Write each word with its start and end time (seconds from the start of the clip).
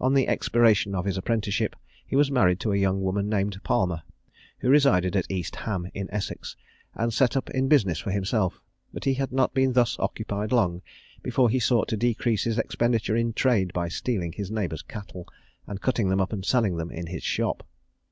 On 0.00 0.14
the 0.14 0.26
expiration 0.26 0.96
of 0.96 1.04
his 1.04 1.16
apprenticeship, 1.16 1.76
he 2.04 2.16
was 2.16 2.28
married 2.28 2.58
to 2.58 2.72
a 2.72 2.76
young 2.76 3.02
woman 3.02 3.28
named 3.28 3.62
Palmer, 3.62 4.02
who 4.58 4.68
resided 4.68 5.14
at 5.14 5.30
East 5.30 5.54
Ham 5.54 5.86
in 5.94 6.10
Essex, 6.10 6.56
and 6.96 7.14
set 7.14 7.36
up 7.36 7.48
in 7.50 7.68
business 7.68 8.00
for 8.00 8.10
himself; 8.10 8.60
but 8.92 9.04
he 9.04 9.14
had 9.14 9.30
not 9.30 9.54
been 9.54 9.72
thus 9.74 9.96
occupied 10.00 10.50
long, 10.50 10.82
before 11.22 11.48
he 11.48 11.60
sought 11.60 11.86
to 11.86 11.96
decrease 11.96 12.42
his 12.42 12.58
expenditure 12.58 13.14
in 13.14 13.32
trade 13.32 13.72
by 13.72 13.86
stealing 13.86 14.32
his 14.32 14.50
neighbours' 14.50 14.82
cattle, 14.82 15.28
and 15.68 15.80
cutting 15.80 16.08
them 16.08 16.20
up 16.20 16.32
and 16.32 16.44
selling 16.44 16.76
them 16.76 16.90
in 16.90 17.06
his 17.06 17.22
shop. 17.22 17.64